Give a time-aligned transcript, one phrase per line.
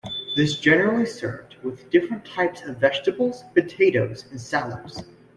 [0.35, 5.03] This generally served with different types of vegetables, potatoes and salads.